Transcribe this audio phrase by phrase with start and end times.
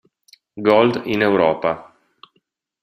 [0.69, 1.75] Gold in Europa.